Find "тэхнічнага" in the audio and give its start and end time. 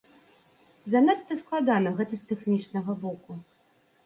2.31-2.91